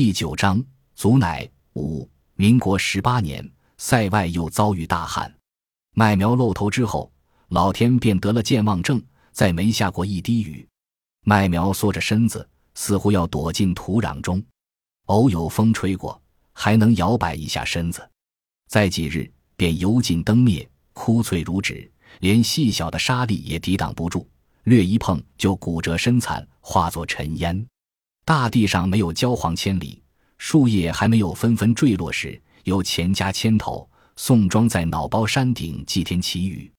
[0.00, 2.08] 第九章，祖乃五。
[2.34, 3.44] 民国十八年，
[3.78, 5.34] 塞外又遭遇大旱，
[5.92, 7.10] 麦苗露头之后，
[7.48, 10.64] 老天便得了健忘症，再没下过一滴雨，
[11.24, 14.40] 麦苗缩着身子，似乎要躲进土壤中，
[15.06, 16.22] 偶有风吹过，
[16.52, 18.08] 还能摇摆一下身子。
[18.68, 21.90] 再几日，便油尽灯灭，枯脆如纸，
[22.20, 24.24] 连细小的沙粒也抵挡不住，
[24.62, 27.66] 略一碰就骨折身残，化作尘烟。
[28.28, 30.02] 大地上没有焦黄千里。
[30.36, 36.70] 树叶还没有纷纷坠落时，由钱家牵头送庄在脑包山顶祭天祈雨。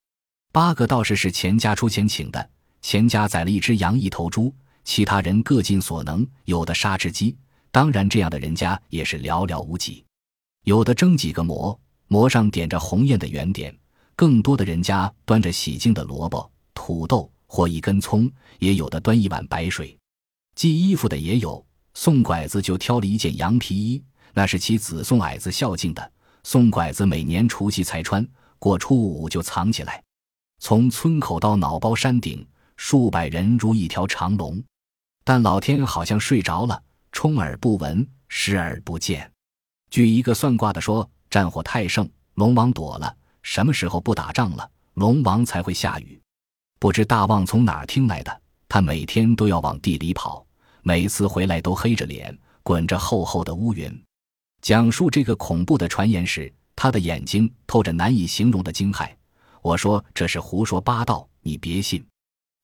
[0.51, 2.49] 八个道士是钱家出钱请的，
[2.83, 7.35] 钱家宰了一只羊一头猪，其他人各尽所能，有的杀只鸡，
[7.71, 10.05] 当然这样的人家也是寥寥无几。
[10.65, 13.73] 有的蒸几个馍，馍上点着红艳的圆点；
[14.15, 19.97] 更多的人家端着洗净的萝卜、土豆或一根葱，也有的端一碗白水。
[20.59, 21.65] 寄衣服的也有。
[21.93, 26.11] 宋拐子就挑了一件羊皮衣，那是其子宋矮子孝敬的。
[26.43, 30.03] 宋拐子每年除夕才穿，过初五就藏起来。
[30.59, 34.61] 从村口到脑包山顶，数百人如一条长龙。
[35.23, 39.31] 但老天好像睡着了，充耳不闻，视而不见。
[39.89, 43.15] 据一个算卦的说，战火太盛，龙王躲了。
[43.43, 46.21] 什么时候不打仗了，龙王才会下雨？
[46.79, 50.45] 不知大旺从哪儿听来的，他每天都要往地里跑。
[50.89, 54.03] 每次回来都黑着脸，滚着厚厚的乌云。
[54.59, 59.07] 讲述这个恐怖的传言时，他的眼睛透着难以形容的惊骇。
[59.61, 62.03] 我说这是胡说八道，你别信。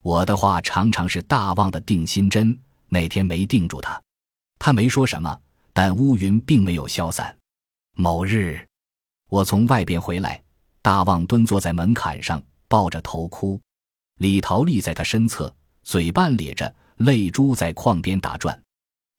[0.02, 2.60] 我的话常常是大旺的定心针，
[2.90, 4.02] 那天没定住他。
[4.58, 5.40] 他没说什么，
[5.72, 7.38] 但乌云并没有消散。
[7.94, 8.60] 某日，
[9.30, 10.42] 我从外边回来，
[10.82, 13.62] 大旺蹲坐在门槛上，抱着头哭。
[14.18, 16.74] 李桃立在他身侧，嘴半咧着。
[16.98, 18.62] 泪珠在眶边打转，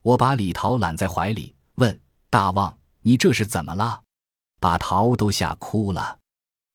[0.01, 4.01] 我把李桃揽在怀里，问大旺：“你这是怎么了？”
[4.59, 6.17] 把桃都吓哭了。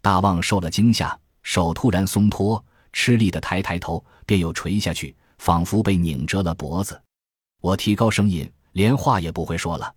[0.00, 7.01] 大旺受了惊吓，手突然松脱，吃力的抬抬头，便又垂下去，仿佛被拧折了脖子。
[7.61, 9.92] 我提高声音，连话也不会说了。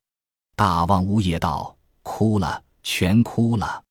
[0.56, 3.84] 大旺呜咽道：“哭了，全哭了。”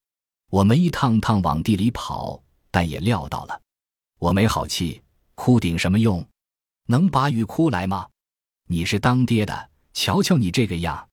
[0.51, 3.61] 我们一趟趟往地里跑，但也料到了。
[4.19, 5.03] 我没好气，
[5.35, 6.25] 哭顶什么用？
[6.87, 8.06] 能把雨哭来吗？
[8.69, 11.09] 你是当爹的，瞧瞧你这个样！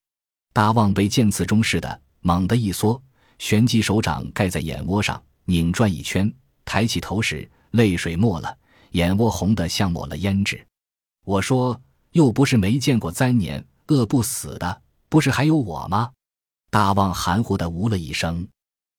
[0.54, 3.02] 大旺被剑刺中似的，猛地一缩，
[3.40, 6.34] 旋即手掌盖在眼窝上，拧转一圈，
[6.66, 8.58] 抬起头时，泪水没了，
[8.92, 10.66] 眼窝红得像抹了胭脂。
[11.24, 11.80] 我说
[12.12, 16.12] ：“又不是没见过灾年，饿不死的，不是还有我吗？”
[16.70, 18.46] 大旺含糊的呜了一声，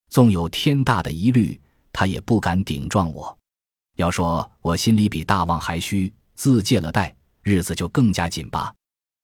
[0.09, 1.61] 纵有天大的疑虑，
[1.93, 3.37] 他也不敢顶撞我。
[3.97, 6.11] 要说我心里比大旺还虚。
[6.34, 8.72] 自借了贷，日子就更加紧巴。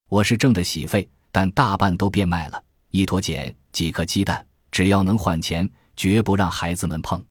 [0.08, 2.62] 我是挣的喜费，但大半都变卖了。
[2.90, 7.22] 一坨碱，几颗鸡蛋，只要能换钱，绝不让孩子们碰。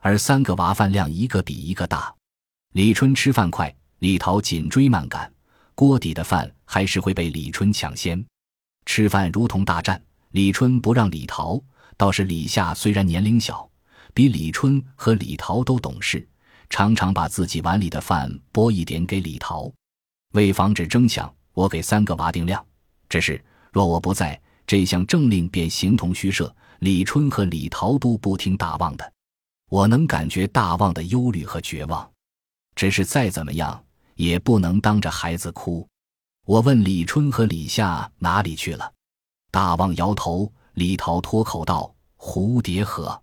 [0.00, 2.14] 而三个娃饭量一个比一个大。
[2.72, 5.32] 李春吃饭快，李桃紧追慢赶，
[5.74, 8.24] 锅底的饭还是会被李春抢先。
[8.86, 11.60] 吃饭如同大战，李春不让李桃，
[11.96, 13.68] 倒是李夏虽然年龄小，
[14.12, 16.26] 比李春和李桃都懂事。
[16.72, 19.70] 常常把自己碗里的饭拨一点给李桃，
[20.32, 22.64] 为防止争抢，我给三个娃定量。
[23.10, 23.38] 只是
[23.70, 26.52] 若我不在，这项政令便形同虚设。
[26.78, 29.12] 李春和李桃都不听大旺的，
[29.68, 32.10] 我能感觉大旺的忧虑和绝望。
[32.74, 33.84] 只是再怎么样，
[34.14, 35.86] 也不能当着孩子哭。
[36.46, 38.90] 我问李春和李夏哪里去了，
[39.50, 40.50] 大旺摇头。
[40.72, 43.22] 李桃脱口道：“蝴蝶河。”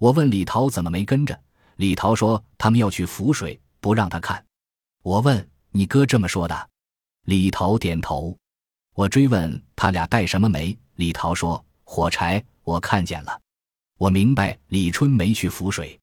[0.00, 1.40] 我问李桃怎么没跟着。
[1.80, 4.44] 李桃说：“他们要去浮水，不让他看。”
[5.00, 6.68] 我问：“你哥这么说的？”
[7.24, 8.36] 李桃点头。
[8.94, 10.78] 我追问他俩带什么煤？
[10.96, 13.40] 李桃说：“火柴。”我看见了。
[13.96, 15.98] 我明白李春没去浮水，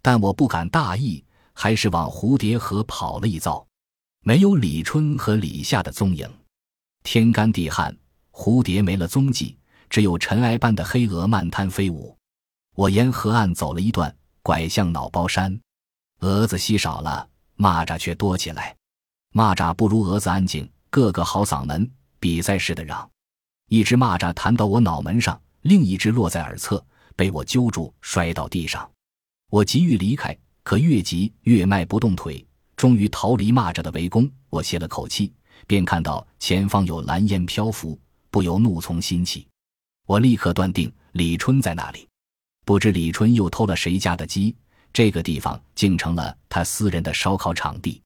[0.00, 3.66] 但我不敢大意，还是往蝴蝶河跑了一遭。
[4.22, 6.32] 没有李春和李夏的踪影。
[7.02, 7.92] 天干地旱，
[8.30, 9.58] 蝴蝶没了踪迹，
[9.90, 12.16] 只有尘埃般的黑蛾漫滩飞舞。
[12.76, 14.16] 我沿河岸走了一段。
[14.46, 15.60] 拐向脑包山，
[16.20, 18.76] 蛾子稀少了，蚂蚱却多起来。
[19.34, 21.90] 蚂蚱不如蛾子安静，个个好嗓门，
[22.20, 23.10] 比赛似的嚷。
[23.68, 26.80] 一只蚂蚱弹到我脑门上，另一只落在耳侧，
[27.16, 28.88] 被我揪住，摔到地上。
[29.50, 32.46] 我急欲离开，可越急越迈不动腿，
[32.76, 34.30] 终于逃离蚂蚱的围攻。
[34.48, 35.34] 我歇了口气，
[35.66, 37.98] 便看到前方有蓝烟漂浮，
[38.30, 39.48] 不由怒从心起。
[40.06, 42.06] 我立刻断定李春在那里。
[42.66, 44.52] 不知李春又偷了谁家的鸡，
[44.92, 48.02] 这个地方竟成了他私人的烧烤场地。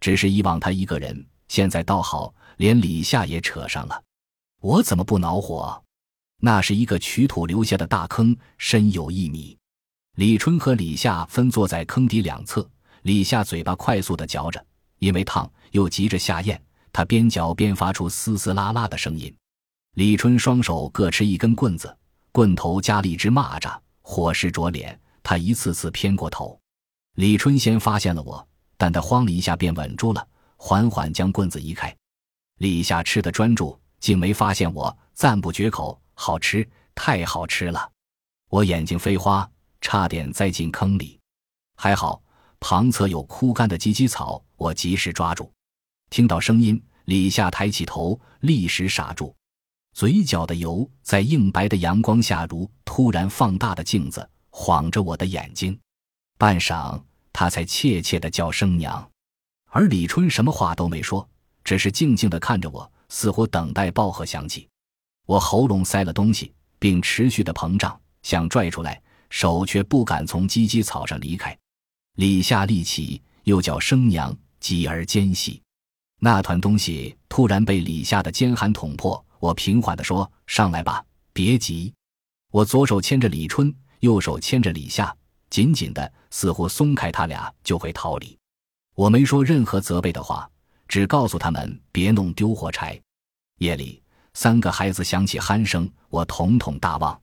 [0.00, 4.00] 只是以往他一个人，现在倒好，连李夏也扯上了。
[4.60, 5.82] 我怎么不恼火？
[6.40, 9.58] 那是一个取土留下的大坑，深有一米。
[10.14, 12.64] 李春和李夏分坐在坑底两侧，
[13.02, 14.64] 李夏嘴巴快速的嚼着，
[15.00, 16.56] 因为烫又急着下咽，
[16.92, 19.34] 他边嚼边发出嘶嘶啦啦的声音。
[19.94, 21.96] 李春双手各持一根棍子，
[22.30, 23.76] 棍头夹了一只蚂蚱，
[24.08, 26.56] 火势灼脸，他一次次偏过头。
[27.16, 30.24] 李春先发现了我，但他慌了一下便稳住了，
[30.56, 31.94] 缓缓将棍子移开。
[32.58, 36.00] 李夏吃的专注，竟没发现我，赞不绝口。
[36.14, 37.90] 好吃，太好吃了！
[38.48, 39.50] 我眼睛飞花，
[39.80, 41.18] 差点栽进坑里。
[41.76, 42.22] 还好
[42.60, 45.52] 旁侧有枯干的芨芨草，我及时抓住。
[46.10, 49.34] 听到声音，李夏抬起头，立时傻住，
[49.96, 55.80] 嘴角的油在硬白的阳光下如突然放大的镜子，晃着我的眼睛。
[56.36, 57.02] 半晌，
[57.32, 59.10] 他才怯怯的叫声娘，
[59.70, 61.26] 而李春什么话都没说，
[61.64, 64.68] 只是静静的看着我，似乎等待报贺响起。
[65.24, 69.00] 我喉咙塞了东西，并持续的膨胀，想拽出来，
[69.30, 71.56] 手却不敢从芨芨草上离开。
[72.16, 75.62] 李夏立起，又叫声娘，继而间隙，
[76.20, 79.24] 那团东西突然被李夏的尖寒捅破。
[79.46, 81.94] 我平缓地说：“上来吧，别急。”
[82.50, 85.14] 我左手牵着李春，右手牵着李夏，
[85.50, 88.36] 紧紧的，似乎松开他俩就会逃离。
[88.96, 90.50] 我没说任何责备的话，
[90.88, 93.00] 只告诉他们别弄丢火柴。
[93.58, 94.02] 夜里。
[94.34, 97.18] 三个孩子响起鼾声，我统统大旺，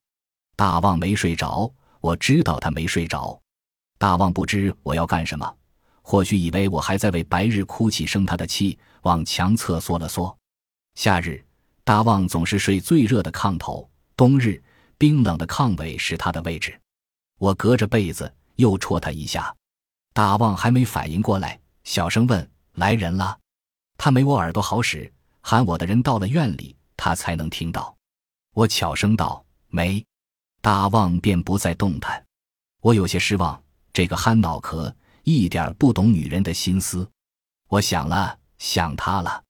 [0.55, 3.39] 大旺没睡着，我知道他没睡着，
[3.99, 5.55] 大旺不知我要干什么，
[6.01, 10.35] 或许以为我还在为白日哭泣生他的气，往墙侧缩了缩。
[10.95, 11.45] 夏日，
[11.85, 14.63] 大旺总是睡最热的炕头，冬日
[14.97, 16.79] 冰冷的炕尾是他的位置。
[17.39, 19.53] 我隔着被子又戳他一下，
[20.13, 23.37] 大旺还没反应过来，小声问：“来人了？”
[23.97, 26.75] 他没我耳朵好使，喊我的人到了院里。
[26.95, 27.93] 他才能听到，
[28.53, 30.05] 我悄声道：“没。”
[30.61, 32.23] 大旺便不再动弹。
[32.79, 37.09] 我有些失望，这个憨脑壳一点不懂女人的心思。
[37.67, 39.43] 我想了想他了，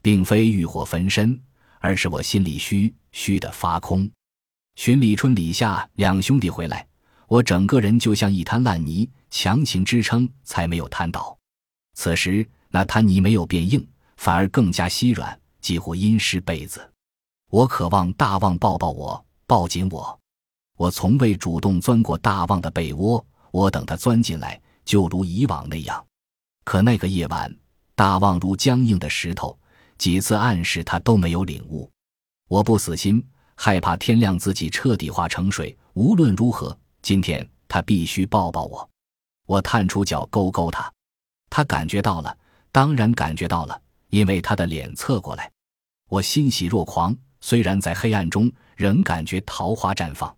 [0.00, 1.38] 并非欲火焚身，
[1.84, 4.10] 而是我心里虚虚的发空。
[4.74, 6.88] 寻李春、李夏两兄弟回来，
[7.28, 11.36] 我整个人就像一滩烂泥，强行支撑才没有瘫倒。
[11.92, 13.86] 此时那滩泥没有变硬，
[14.16, 15.38] 反而更加稀软。
[15.60, 16.90] 几乎阴湿被子，
[17.50, 20.18] 我渴望大旺抱抱我，抱紧我。
[20.78, 26.02] 我从未主动钻过大旺的被窝，我等他钻进来，就如以往那样。
[26.64, 27.54] 可那个夜晚，
[27.94, 29.58] 大旺如僵硬的石头，
[29.98, 31.90] 几次暗示他都没有领悟。
[32.48, 33.24] 我不死心，
[33.54, 35.76] 害怕天亮自己彻底化成水。
[35.94, 38.88] 无论如何，今天他必须抱抱我。
[39.46, 40.92] 我探出脚勾勾他，
[41.48, 42.36] 他感觉到了，
[42.72, 45.50] 当然感觉到了，因为他的脸侧过来。
[46.08, 50.34] 我欣喜若狂，虽然在黑暗中，仍感觉桃花绽放。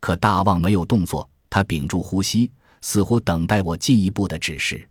[0.00, 2.50] 可大旺没有动作，他屏住呼吸，
[2.80, 4.88] 似乎等待我进一步的指示。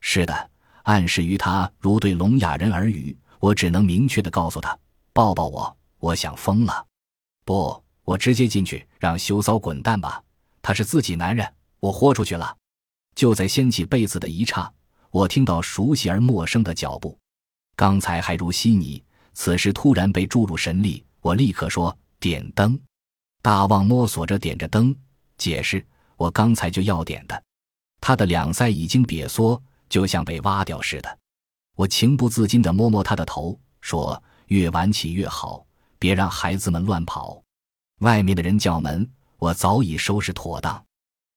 [0.00, 0.50] 是的，
[0.84, 3.16] 暗示于他如对聋哑人耳语。
[3.44, 4.78] 我只能明确的告诉他
[5.12, 6.86] ：“抱抱我。”我想疯了。
[7.44, 10.22] 不，我直接进去，让羞骚滚蛋吧。
[10.62, 11.46] 他是自己男人，
[11.78, 12.56] 我豁出去了。
[13.14, 14.72] 就在掀起被子的一刹，
[15.10, 17.18] 我听到熟悉而陌生的脚步，
[17.76, 19.02] 刚才还如稀泥。
[19.34, 22.80] 此时突然被注入神力，我立刻说：“点灯。”
[23.42, 24.96] 大旺摸索着点着灯，
[25.36, 25.86] 解释
[26.16, 27.42] ：“我刚才就要点的。”
[28.00, 31.18] 他的两腮已经瘪缩，就像被挖掉似的。
[31.76, 35.66] 我情不自禁地摸摸他的头，说：“越晚起越好，
[35.98, 37.42] 别让孩子们乱跑。”
[38.00, 40.84] 外面的人叫门，我早已收拾妥当。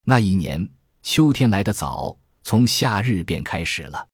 [0.03, 0.69] 那一年
[1.01, 4.07] 秋天来得早，从夏日便开始了，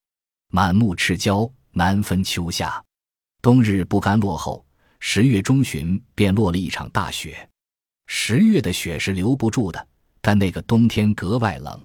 [0.50, 2.84] 满目赤焦，难分秋夏。
[3.42, 4.66] 冬日不甘落后，
[5.00, 7.50] 十月中旬便落了一场大雪。
[8.08, 9.88] 十月的雪是留不住的，
[10.22, 11.82] 但那个冬天格外冷，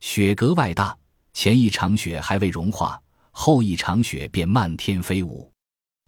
[0.00, 0.96] 雪格外大。
[1.34, 3.00] 前一场雪还未融化，
[3.40, 5.48] 后一场雪便漫天飞舞。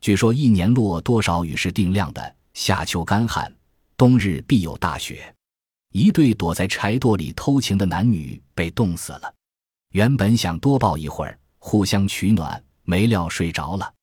[0.01, 3.55] 据说一年落多少雨是定量的，夏秋干旱，
[3.97, 5.33] 冬日必有大雪。
[5.93, 9.33] 一对躲在柴垛里偷情的男女被冻死了。
[9.93, 13.95] 原本想多抱一会儿，互相取暖，没料睡着了。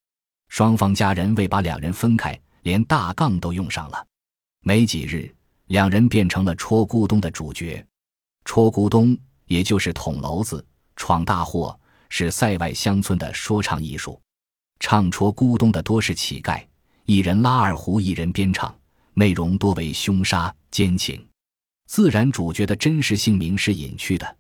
[0.48, 4.08] 双方家人为把两人分开，连大杠都用上了。
[4.62, 5.30] 没几日，
[5.66, 7.86] 两人变成了戳咕咚的主角。
[8.46, 9.18] 戳咕咚，
[9.48, 10.66] 也就是捅娄子、
[10.96, 11.78] 闯大祸，
[12.10, 14.20] 是塞外乡村的说唱艺术。
[14.80, 16.64] 唱戳咕咚的多是乞丐，
[17.06, 18.74] 一人拉二胡，一人编唱，
[19.14, 21.26] 内容多为凶杀奸情。
[21.88, 24.38] 自然，主角的真实姓名是隐去的，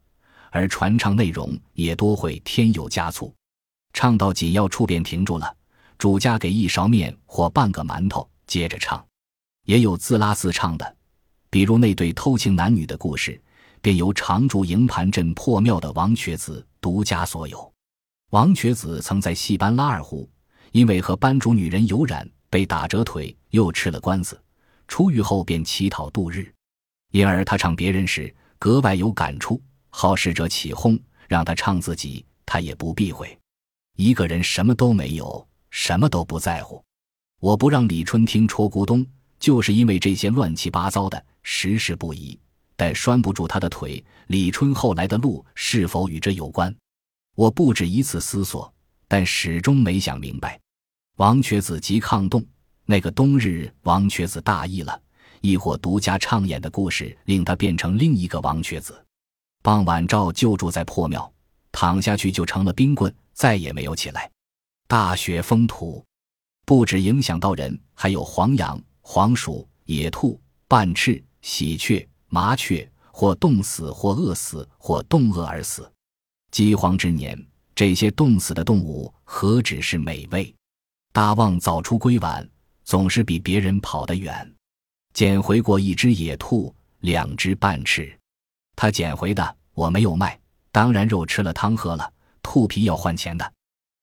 [0.51, 3.33] 而传唱内容也多会添油加醋。
[3.93, 5.55] 唱到紧要处便停住了。
[5.97, 9.03] 主家给一勺面或半个馒头，接着唱。
[9.65, 10.95] 也有自拉自唱的，
[11.49, 13.41] 比如那对偷情男女的故事，
[13.81, 17.73] 便由常驻营盘镇破庙的王瘸子独家所有。
[18.29, 20.29] 王瘸子曾在戏班拉二胡，
[20.71, 24.41] 因为和班主女人有染，被打折腿，又吃了官司。
[24.87, 26.49] 出狱后便乞讨度日，
[27.11, 29.61] 因而他唱别人时格外有感触。
[29.89, 33.37] 好事者起哄，让他唱自己，他也不避讳。
[33.97, 36.81] 一个人什么都没有，什么都不在乎。
[37.41, 39.05] 我不让李春听戳咕咚，
[39.41, 42.39] 就是因为这些乱七八糟的实事不疑，
[42.77, 44.01] 但拴不住他的腿。
[44.27, 46.73] 李春后来的路是否与这有关？
[47.35, 48.73] 我不止一次思索，
[49.07, 50.57] 但始终没想明白。
[51.17, 52.45] 王瘸子即抗冻，
[52.85, 55.01] 那个冬日，王瘸子大意了，
[55.41, 59.03] 亦或独家唱演的故事令他变成另一个王瘸子。
[59.63, 61.29] 傍晚照就住在破庙，
[61.71, 63.13] 躺下去就成了冰棍。
[63.33, 64.31] 再也没有起来。
[64.87, 66.03] 大雪封土，
[66.65, 75.89] 不止影响到人，还有黄羊、黄鼠、野兔、半翅、喜鹊、麻雀，或冻死，或饿死，或冻饿而死。
[76.51, 77.37] 饥荒之年，
[77.75, 80.53] 这些冻死的动物何止是美味？
[81.13, 82.47] 大旺早出归晚，
[82.83, 84.53] 总是比别人跑得远。
[85.13, 88.15] 捡回过一只野兔，两只半翅。
[88.75, 90.39] 他捡回的，我没有卖，
[90.71, 92.13] 当然肉吃了，汤喝了。
[92.43, 93.53] 兔皮要换钱的，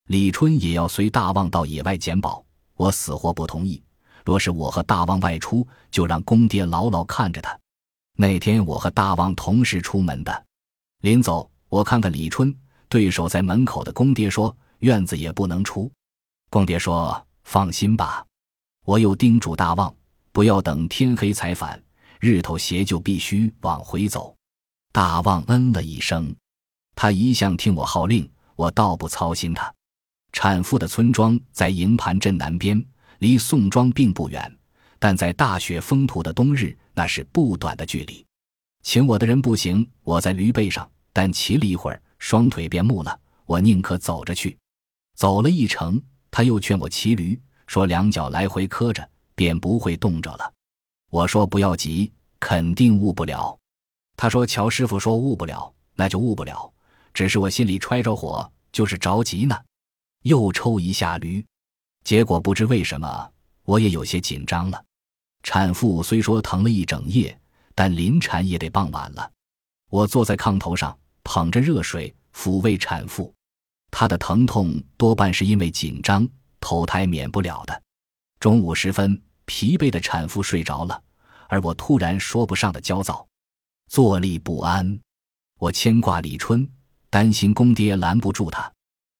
[0.08, 3.82] 李春也要随大旺到野外捡宝，我死活不同意。
[4.24, 7.58] 若是我和大旺外出，就让公爹牢牢看着他。
[8.16, 10.46] 那天我和大旺同时出门的，
[11.00, 12.54] 临走我看看李春，
[12.88, 15.90] 对守在门口的公爹说：“院子也不能出。”
[16.48, 18.24] 公爹说：“放心吧。”
[18.86, 19.92] 我又叮嘱大旺，
[20.30, 21.82] 不要等天黑才返，
[22.20, 24.34] 日头斜就必须往回走。
[24.92, 26.32] 大旺嗯了一声，
[26.94, 28.30] 他一向听我号令。
[28.56, 29.74] 我倒不操心他。
[30.32, 32.80] 产妇的村庄在营盘镇南边，
[33.18, 34.58] 离宋庄并不远，
[35.04, 38.24] 但在大雪封土的冬日，那是不短的距离。
[38.82, 43.20] 请我的人不行，我在驴背上，但骑了一会儿，双腿便木了。
[43.44, 44.56] 我宁可走着去。
[45.14, 50.50] 走了一程，他又劝我骑驴，说两脚来回磕着，便不会冻着了。
[51.10, 53.54] 我说不要急，肯定误不了。
[54.16, 56.72] 他说乔师傅说误不了，那就误不了。
[57.12, 59.54] 只是我心里揣着火，就是着急呢。
[60.22, 61.44] 又抽一下驴，
[62.04, 63.30] 结果不知为什么，
[63.64, 64.82] 我也有些紧张了。
[65.44, 67.38] 产妇虽说疼了一整夜，
[67.76, 69.30] 但临产也得傍晚了。
[69.90, 73.32] 我坐在炕头上，捧着热水抚慰产妇，
[73.92, 77.82] 她的疼痛多半是因为紧张，头胎免不了的。
[78.40, 81.00] 中午时分，疲惫的产妇睡着了，
[81.48, 83.24] 而我突然说不上的焦躁，
[83.88, 84.98] 坐立不安。
[85.60, 86.68] 我牵挂李春。
[87.10, 88.72] 担心公爹拦不住他，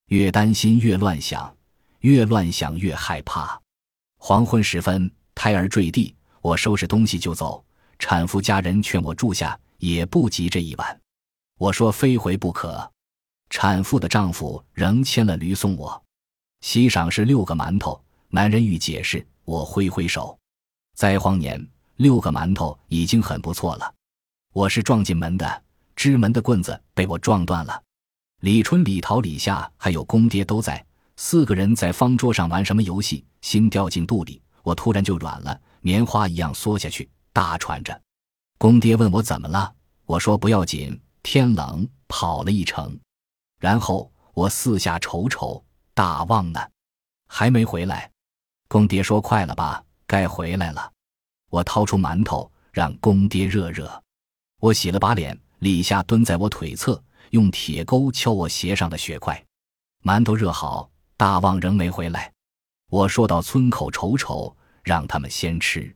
[0.09, 1.57] 越担心越乱想，
[2.01, 3.63] 越乱想越害怕。
[4.19, 7.65] 黄昏时分，胎儿坠地，我收拾东西就走。
[7.99, 11.01] 产妇家人劝我住下，也不急这一晚。
[11.59, 12.91] 我说非回不可。
[13.51, 16.03] 产妇的丈夫仍牵了驴送我。
[16.61, 18.03] 席上是六个馒头。
[18.29, 20.37] 男人欲解释，我挥挥手。
[20.97, 21.65] 灾荒年，
[21.97, 23.95] 六个馒头已经很不错了。
[24.53, 25.63] 我是撞进门的。
[25.95, 27.81] 支门的棍子被我撞断了，
[28.41, 30.85] 李春、李桃、李夏还有公爹都在，
[31.17, 38.03] 四个人在方桌上玩什么游戏，心掉进肚里，我突然就软了，棉花一样缩下去，大喘着。
[38.59, 39.73] 公爹问我怎么了，
[40.07, 42.99] 我说不要紧，天冷跑了一程。
[43.61, 46.61] 然后我四下瞅瞅，大旺呢，
[47.29, 48.11] 还没回来。
[48.67, 50.91] 公爹说快了吧，该回来了。
[51.51, 54.03] 我掏出馒头让公爹热热，
[54.61, 55.39] 我洗了把脸。
[55.61, 59.43] 李夏蹲在我腿侧，用铁钩敲我鞋上的血块。
[60.03, 62.34] 馒头热好，大旺仍没回来。
[62.95, 65.93] 我说到村口瞅瞅，让他们先吃。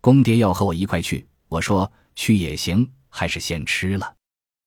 [0.00, 4.16] 公爹要和我一块去，我说去也行，还是先吃了。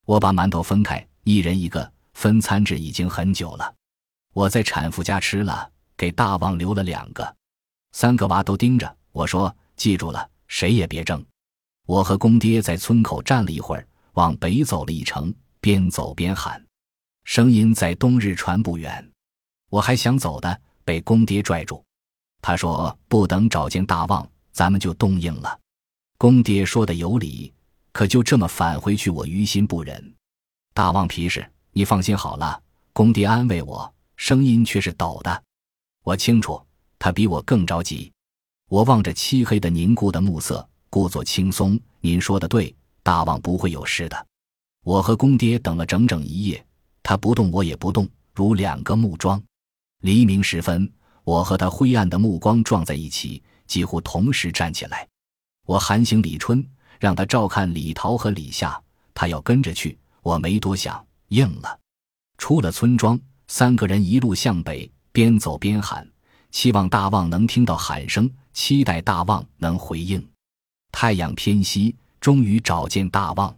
[0.05, 3.75] 我把馒头分开，一人一个，分餐制已经很久了。
[4.31, 7.35] 我在产妇家吃了，给大旺留了两个。
[7.91, 11.21] 三个娃都盯着我说：“记住了，谁也别争。”
[11.85, 13.85] 我和公爹在村口站了一会儿。
[14.13, 16.65] 往北走了一程，边走边喊，
[17.25, 19.11] 声音在冬日传不远。
[19.69, 21.83] 我还想走的，被公爹拽住。
[22.41, 25.59] 他说：“不等找见大旺，咱们就动硬了。”
[26.17, 27.51] 公爹说的有理，
[27.91, 30.13] 可就这么返回去，我于心不忍。
[30.73, 32.61] 大旺皮实，你放心好了。
[32.93, 35.43] 公爹安慰我，声音却是抖的。
[36.03, 36.61] 我清楚，
[36.97, 38.09] 他比我更着急。
[38.69, 41.77] 我望着漆黑的凝固的暮色，故作轻松。
[41.99, 42.73] 您说的对。
[43.03, 44.27] 大旺不会有事的。
[44.83, 46.65] 我和公爹等了整整一夜，
[47.03, 49.39] 他不动，我也不动，如两个木桩。
[50.05, 50.87] 黎明时分，
[51.23, 55.07] 我和他灰暗的目光撞在一起，几乎同时站起来。
[55.65, 56.63] 我喊醒李春，
[56.99, 58.79] 让他照看李桃和李夏，
[59.15, 59.97] 他要跟着去。
[60.21, 61.79] 我没多想，应了。
[62.37, 66.07] 出了村庄，三个人一路向北，边走边喊，
[66.51, 70.23] 期望大旺能听到喊声，期待大旺能回应。
[70.91, 73.57] 太阳偏西，终于找见大旺，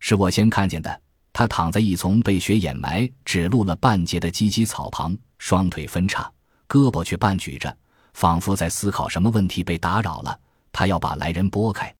[0.00, 1.00] 是我先看见的。
[1.38, 6.28] 他躺在一丛被雪掩埋、只露了半截的芨芨草旁，双腿分叉。
[6.66, 7.72] 胳膊却半举着，
[8.12, 10.36] 仿佛在思考什么问题被打扰了。
[10.72, 11.94] 他要把来人拨开，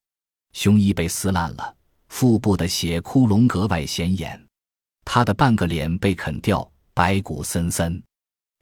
[0.54, 1.73] 胸衣被撕烂了，
[2.09, 4.45] 腹部的血窟窿格外显眼。
[5.04, 8.02] 他的半个脸被啃掉，白骨森森，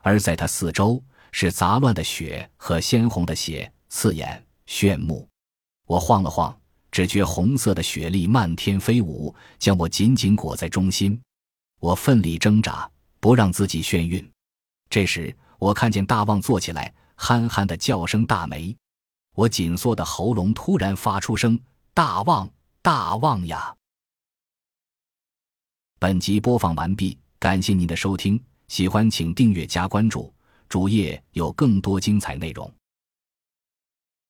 [0.03, 1.03] 而在他四周
[1.33, 5.27] 是杂乱的血和鲜红的血，刺眼炫目。
[5.87, 6.55] 我晃了晃，
[6.97, 11.21] 只觉红色的雪粒漫天飞舞，将我紧紧裹在中心。
[11.79, 14.31] 我奋力挣扎，不让自己眩晕。
[14.89, 15.37] 这时。
[15.59, 18.75] 我看见大旺坐起来，憨憨的叫声大梅。
[19.35, 21.61] 我紧缩的喉咙突然发出声
[21.93, 22.49] ：“大旺，
[22.81, 23.75] 大旺呀！”
[26.01, 30.33] 本集播放完毕，感谢您的收听，喜欢请订阅加关注，
[30.67, 32.73] 主页有更多精彩内容。